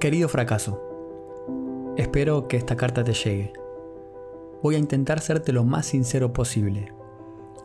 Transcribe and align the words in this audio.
Querido 0.00 0.30
fracaso, 0.30 0.80
espero 1.98 2.48
que 2.48 2.56
esta 2.56 2.74
carta 2.74 3.04
te 3.04 3.12
llegue. 3.12 3.52
Voy 4.62 4.76
a 4.76 4.78
intentar 4.78 5.20
serte 5.20 5.52
lo 5.52 5.64
más 5.64 5.84
sincero 5.84 6.32
posible. 6.32 6.94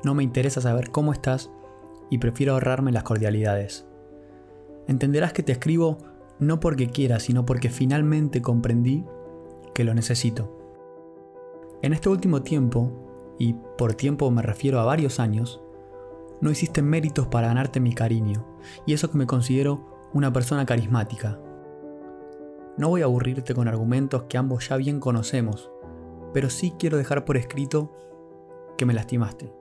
No 0.03 0.15
me 0.15 0.23
interesa 0.23 0.59
saber 0.59 0.91
cómo 0.91 1.13
estás 1.13 1.49
y 2.09 2.17
prefiero 2.17 2.51
ahorrarme 2.51 2.91
las 2.91 3.03
cordialidades. 3.03 3.87
Entenderás 4.85 5.31
que 5.31 5.43
te 5.43 5.53
escribo 5.53 5.99
no 6.37 6.59
porque 6.59 6.89
quiera, 6.89 7.21
sino 7.21 7.45
porque 7.45 7.69
finalmente 7.69 8.41
comprendí 8.41 9.05
que 9.73 9.85
lo 9.85 9.93
necesito. 9.93 10.59
En 11.81 11.93
este 11.93 12.09
último 12.09 12.41
tiempo, 12.41 12.91
y 13.39 13.53
por 13.77 13.93
tiempo 13.93 14.29
me 14.29 14.41
refiero 14.41 14.81
a 14.81 14.85
varios 14.85 15.21
años, 15.21 15.61
no 16.41 16.51
hiciste 16.51 16.81
méritos 16.81 17.27
para 17.27 17.47
ganarte 17.47 17.79
mi 17.79 17.93
cariño, 17.93 18.45
y 18.85 18.91
eso 18.91 19.09
que 19.09 19.17
me 19.17 19.25
considero 19.25 20.09
una 20.11 20.33
persona 20.33 20.65
carismática, 20.65 21.39
no 22.77 22.89
voy 22.89 23.01
a 23.01 23.05
aburrirte 23.05 23.53
con 23.53 23.67
argumentos 23.67 24.23
que 24.23 24.37
ambos 24.37 24.67
ya 24.67 24.75
bien 24.75 24.99
conocemos, 24.99 25.71
pero 26.33 26.49
sí 26.49 26.73
quiero 26.77 26.97
dejar 26.97 27.23
por 27.23 27.37
escrito 27.37 27.95
que 28.77 28.85
me 28.85 28.93
lastimaste. 28.93 29.53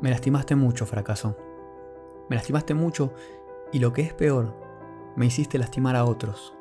Me 0.00 0.10
lastimaste 0.10 0.56
mucho, 0.56 0.84
fracaso. 0.84 1.36
Me 2.28 2.34
lastimaste 2.34 2.74
mucho 2.74 3.12
y 3.72 3.78
lo 3.78 3.92
que 3.92 4.02
es 4.02 4.12
peor, 4.14 4.54
me 5.14 5.26
hiciste 5.26 5.58
lastimar 5.58 5.94
a 5.94 6.04
otros. 6.04 6.54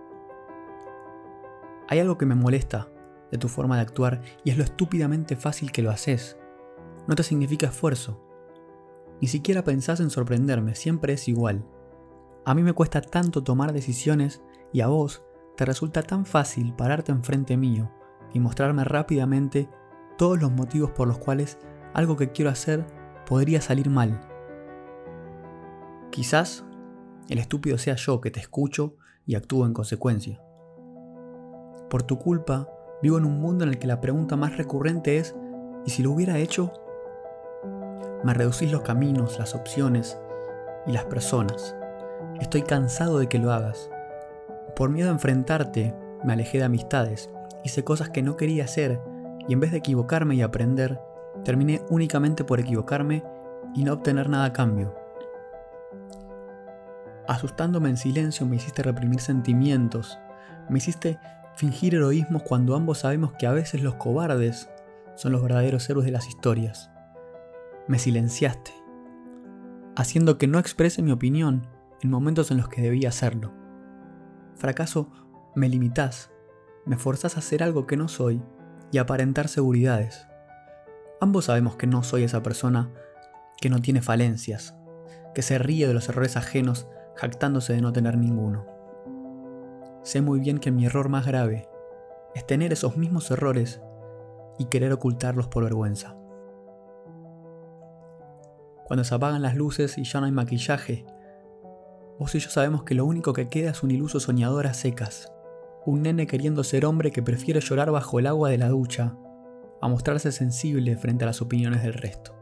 Hay 1.88 2.00
algo 2.00 2.18
que 2.18 2.28
me 2.28 2.36
molesta 2.36 2.90
de 3.32 3.38
tu 3.38 3.48
forma 3.48 3.78
de 3.78 3.82
actuar 3.82 4.22
y 4.44 4.52
es 4.52 4.58
lo 4.58 4.64
estúpidamente 4.64 5.36
fácil 5.36 5.72
que 5.72 5.82
lo 5.82 5.90
haces. 5.90 6.38
No 7.08 7.16
te 7.16 7.24
significa 7.24 7.68
esfuerzo. 7.68 8.22
Ni 9.20 9.28
siquiera 9.28 9.64
pensás 9.64 10.00
en 10.00 10.12
sorprenderme, 10.12 10.76
siempre 10.76 11.14
es 11.14 11.28
igual. 11.28 11.66
A 12.46 12.54
mí 12.54 12.62
me 12.62 12.74
cuesta 12.74 13.02
tanto 13.02 13.44
tomar 13.44 13.74
decisiones 13.74 14.42
y 14.72 14.82
a 14.82 14.88
vos 14.88 15.24
te 15.56 15.66
resulta 15.66 16.04
tan 16.04 16.26
fácil 16.26 16.74
pararte 16.74 17.12
enfrente 17.12 17.58
mío 17.58 17.92
y 18.34 18.40
mostrarme 18.40 18.84
rápidamente 18.84 19.70
todos 20.18 20.40
los 20.40 20.52
motivos 20.52 20.92
por 20.92 21.08
los 21.08 21.18
cuales 21.18 21.58
algo 21.94 22.16
que 22.16 22.32
quiero 22.32 22.52
hacer 22.52 22.86
podría 23.26 23.62
salir 23.62 23.90
mal. 23.90 24.22
Quizás 26.10 26.66
el 27.30 27.40
estúpido 27.40 27.78
sea 27.78 27.96
yo 27.96 28.22
que 28.22 28.32
te 28.32 28.40
escucho 28.40 28.96
y 29.26 29.36
actúo 29.36 29.66
en 29.66 29.74
consecuencia. 29.74 30.42
Por 31.90 32.04
tu 32.04 32.18
culpa, 32.18 32.68
vivo 33.02 33.18
en 33.18 33.26
un 33.26 33.40
mundo 33.40 33.64
en 33.64 33.70
el 33.70 33.80
que 33.80 33.88
la 33.88 34.02
pregunta 34.02 34.36
más 34.36 34.58
recurrente 34.58 35.18
es, 35.18 35.36
¿y 35.86 35.92
si 35.92 36.04
lo 36.04 36.12
hubiera 36.12 36.38
hecho? 36.38 36.72
Me 38.24 38.34
reducís 38.34 38.72
los 38.72 38.82
caminos, 38.82 39.40
las 39.40 39.56
opciones 39.56 40.18
y 40.88 40.92
las 40.92 41.06
personas. 41.06 41.76
Estoy 42.40 42.64
cansado 42.64 43.20
de 43.20 43.28
que 43.28 43.40
lo 43.40 43.52
hagas 43.52 43.90
por 44.82 44.90
miedo 44.90 45.10
a 45.10 45.12
enfrentarte, 45.12 45.94
me 46.24 46.34
alejé 46.34 46.58
de 46.58 46.64
amistades, 46.64 47.30
hice 47.64 47.84
cosas 47.84 48.10
que 48.10 48.24
no 48.24 48.36
quería 48.36 48.64
hacer 48.64 49.00
y 49.48 49.54
en 49.54 49.60
vez 49.60 49.70
de 49.70 49.78
equivocarme 49.78 50.34
y 50.34 50.42
aprender, 50.42 51.00
terminé 51.46 51.84
únicamente 51.92 52.44
por 52.44 52.60
equivocarme 52.60 53.24
y 53.76 53.84
no 53.84 53.94
obtener 53.94 54.28
nada 54.28 54.46
a 54.46 54.54
cambio. 54.54 54.96
Asustándome 57.28 57.90
en 57.90 57.98
silencio 57.98 58.48
me 58.48 58.56
hiciste 58.56 58.82
reprimir 58.82 59.20
sentimientos, 59.20 60.18
me 60.68 60.80
hiciste 60.80 61.20
fingir 61.56 61.94
heroísmos 61.94 62.42
cuando 62.42 62.76
ambos 62.76 62.98
sabemos 62.98 63.34
que 63.34 63.46
a 63.46 63.52
veces 63.52 63.84
los 63.84 63.94
cobardes 63.98 64.68
son 65.14 65.32
los 65.32 65.44
verdaderos 65.44 65.88
héroes 65.92 66.08
de 66.08 66.12
las 66.12 66.28
historias. 66.28 66.90
Me 67.88 68.00
silenciaste, 68.00 68.72
haciendo 69.96 70.40
que 70.40 70.48
no 70.48 70.58
exprese 70.58 71.04
mi 71.04 71.12
opinión 71.12 71.68
en 72.02 72.10
momentos 72.10 72.50
en 72.50 72.58
los 72.58 72.68
que 72.68 72.82
debía 72.82 73.10
hacerlo. 73.10 73.61
Fracaso, 74.56 75.10
me 75.56 75.70
limitas, 75.70 76.32
me 76.86 76.98
forzás 76.98 77.36
a 77.36 77.40
hacer 77.40 77.64
algo 77.64 77.88
que 77.88 77.98
no 77.98 78.08
soy 78.08 78.42
y 78.92 78.98
aparentar 78.98 79.48
seguridades. 79.48 80.28
Ambos 81.20 81.46
sabemos 81.46 81.76
que 81.76 81.88
no 81.88 82.04
soy 82.04 82.24
esa 82.24 82.42
persona 82.44 82.92
que 83.60 83.70
no 83.70 83.80
tiene 83.80 84.02
falencias, 84.02 84.76
que 85.34 85.42
se 85.42 85.60
ríe 85.60 85.88
de 85.88 85.94
los 85.94 86.10
errores 86.10 86.38
ajenos 86.38 86.88
jactándose 87.16 87.74
de 87.74 87.82
no 87.82 87.94
tener 87.94 88.18
ninguno. 88.18 88.66
Sé 90.04 90.22
muy 90.22 90.40
bien 90.40 90.58
que 90.58 90.72
mi 90.72 90.86
error 90.86 91.10
más 91.10 91.28
grave 91.28 91.70
es 92.34 92.46
tener 92.48 92.74
esos 92.74 92.98
mismos 92.98 93.30
errores 93.30 93.82
y 94.58 94.66
querer 94.66 94.92
ocultarlos 94.94 95.48
por 95.48 95.64
vergüenza. 95.64 96.16
Cuando 98.86 99.04
se 99.04 99.16
apagan 99.16 99.42
las 99.42 99.56
luces 99.56 99.98
y 99.98 100.04
ya 100.04 100.20
no 100.20 100.26
hay 100.26 100.32
maquillaje, 100.32 101.06
Vos 102.22 102.36
y 102.36 102.40
yo 102.40 102.52
sabemos 102.52 102.84
que 102.84 102.94
lo 102.94 103.04
único 103.04 103.34
que 103.34 103.50
queda 103.50 103.72
es 103.72 103.82
un 103.82 103.90
iluso 103.90 104.20
soñador 104.20 104.68
a 104.68 104.76
secas. 104.76 105.34
Un 105.88 106.04
nene 106.04 106.28
queriendo 106.28 106.64
ser 106.64 106.86
hombre 106.86 107.10
que 107.10 107.24
prefiere 107.24 107.62
llorar 107.62 107.90
bajo 107.90 108.20
el 108.20 108.28
agua 108.28 108.52
de 108.52 108.60
la 108.60 108.70
ducha, 108.70 109.18
a 109.82 109.88
mostrarse 109.88 110.32
sensible 110.32 110.96
frente 110.98 111.24
a 111.24 111.26
las 111.26 111.42
opiniones 111.42 111.82
del 111.82 111.96
resto. 111.96 112.36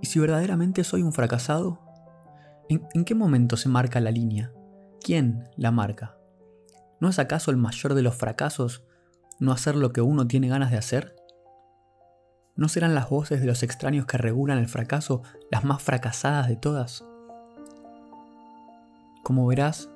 ¿Y 0.00 0.06
si 0.06 0.20
verdaderamente 0.20 0.84
soy 0.84 1.02
un 1.02 1.12
fracasado? 1.12 1.80
¿En, 2.68 2.86
¿En, 2.94 3.04
qué 3.04 3.16
momento 3.16 3.56
se 3.56 3.68
marca 3.68 3.98
la 3.98 4.12
línea? 4.12 4.52
¿Quién 5.00 5.48
la 5.56 5.72
marca? 5.72 6.16
¿No 7.00 7.08
es 7.08 7.18
acaso 7.18 7.50
el 7.50 7.56
mayor 7.56 7.94
de 7.94 8.02
los 8.02 8.14
fracasos 8.14 8.84
no 9.40 9.50
hacer 9.50 9.74
lo 9.74 9.92
que 9.92 10.02
uno 10.02 10.28
tiene 10.28 10.46
ganas 10.46 10.70
de 10.70 10.76
hacer? 10.76 11.16
¿No 12.54 12.68
serán 12.68 12.94
las 12.94 13.10
voces 13.10 13.40
de 13.40 13.48
los 13.48 13.64
extraños 13.64 14.06
que 14.06 14.18
regulan 14.18 14.58
el 14.58 14.68
fracaso 14.68 15.24
las 15.50 15.64
más 15.64 15.82
fracasadas 15.82 16.46
de 16.46 16.54
todas? 16.54 17.07
Como 19.28 19.46
verás, 19.46 19.90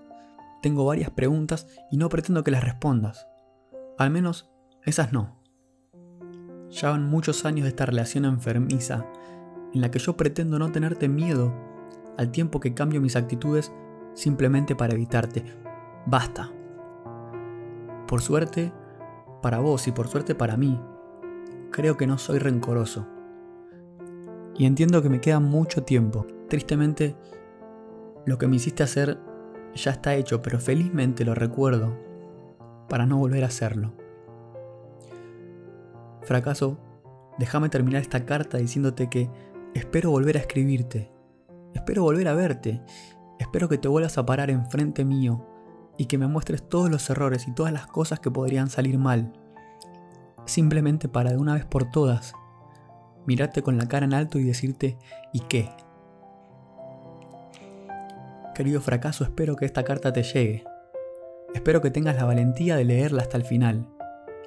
tengo 0.61 0.85
varias 0.85 1.09
preguntas 1.09 1.67
y 1.91 1.97
no 1.97 2.11
pretendo 2.11 2.45
que 2.45 2.51
las 2.51 2.63
respondas. 2.63 3.29
Al 3.97 4.11
menos 4.11 4.53
esas 4.85 5.15
no. 5.15 5.39
Ya 6.69 6.91
van 6.91 7.09
muchos 7.09 7.47
años 7.47 7.63
de 7.63 7.71
esta 7.71 7.87
relación 7.87 8.27
enfermiza, 8.27 9.07
en 9.73 9.81
la 9.81 9.91
que 9.91 10.01
yo 10.01 10.19
pretendo 10.19 10.59
no 10.59 10.71
tenerte 10.71 11.09
miedo, 11.09 11.51
al 12.19 12.31
tiempo 12.31 12.61
que 12.61 12.75
cambio 12.75 13.01
mis 13.01 13.17
actitudes 13.17 13.73
simplemente 14.13 14.77
para 14.77 14.93
evitarte. 14.93 15.43
Basta. 16.05 16.53
Por 18.07 18.21
suerte, 18.21 18.71
para 19.41 19.61
vos 19.61 19.89
y 19.89 19.93
por 19.93 20.09
suerte 20.09 20.35
para 20.35 20.59
mí, 20.59 20.79
creo 21.71 21.97
que 21.97 22.07
no 22.07 22.19
soy 22.19 22.39
rencoroso. 22.39 23.09
Y 24.59 24.67
entiendo 24.67 25.01
que 25.01 25.09
me 25.09 25.23
queda 25.23 25.41
mucho 25.41 25.85
tiempo. 25.85 26.27
Tristemente, 26.51 27.17
lo 28.27 28.39
que 28.39 28.47
me 28.47 28.57
hiciste 28.57 28.83
hacer 28.83 29.19
ya 29.75 29.91
está 29.93 30.15
hecho, 30.15 30.43
pero 30.43 30.61
felizmente 30.61 31.25
lo 31.25 31.35
recuerdo 31.35 31.97
para 32.89 33.07
no 33.07 33.19
volver 33.19 33.45
a 33.45 33.49
hacerlo. 33.49 33.95
Fracaso, 36.23 36.79
déjame 37.39 37.69
terminar 37.69 38.03
esta 38.03 38.25
carta 38.25 38.59
diciéndote 38.59 39.09
que 39.09 39.31
espero 39.75 40.11
volver 40.11 40.37
a 40.37 40.41
escribirte, 40.41 41.11
espero 41.75 42.03
volver 42.03 42.29
a 42.29 42.35
verte, 42.35 42.83
espero 43.39 43.69
que 43.69 43.79
te 43.79 43.89
vuelvas 43.89 44.19
a 44.19 44.27
parar 44.27 44.51
enfrente 44.51 45.05
mío 45.05 45.47
y 45.99 46.07
que 46.07 46.19
me 46.19 46.27
muestres 46.27 46.69
todos 46.69 46.91
los 46.91 47.09
errores 47.11 47.49
y 47.49 47.55
todas 47.55 47.73
las 47.73 47.87
cosas 47.87 48.21
que 48.21 48.31
podrían 48.31 48.71
salir 48.71 48.99
mal. 48.99 49.33
Simplemente 50.45 51.09
para 51.09 51.31
de 51.31 51.39
una 51.39 51.55
vez 51.55 51.65
por 51.65 51.91
todas 51.91 52.35
mirarte 53.27 53.63
con 53.63 53.79
la 53.79 53.87
cara 53.87 54.05
en 54.05 54.15
alto 54.15 54.39
y 54.39 54.45
decirte 54.45 54.99
¿y 55.33 55.41
qué? 55.41 55.71
Querido 58.55 58.83
fracaso, 58.83 59.25
espero 59.25 59.57
que 59.57 59.65
esta 59.65 59.83
carta 59.83 60.13
te 60.13 60.23
llegue. 60.23 60.65
Espero 61.55 61.81
que 61.81 61.91
tengas 61.91 62.17
la 62.17 62.27
valentía 62.27 62.77
de 62.77 62.85
leerla 62.85 63.23
hasta 63.23 63.39
el 63.39 63.45
final 63.45 63.89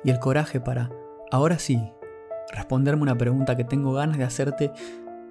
y 0.04 0.12
el 0.12 0.20
coraje 0.20 0.60
para, 0.60 0.92
ahora 1.32 1.58
sí, 1.58 1.92
responderme 2.54 3.02
una 3.02 3.18
pregunta 3.18 3.58
que 3.58 3.64
tengo 3.64 3.94
ganas 3.94 4.20
de 4.20 4.24
hacerte 4.24 4.72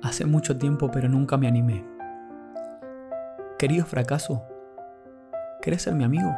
hace 0.03 0.25
mucho 0.25 0.59
tiempo 0.59 0.91
pero 0.91 1.09
nunca 1.09 1.37
me 1.37 1.47
animé. 1.47 1.85
Querido 3.59 3.87
fracaso, 3.87 4.43
¿querés 5.63 5.83
ser 5.83 5.95
mi 5.95 6.03
amigo? 6.03 6.35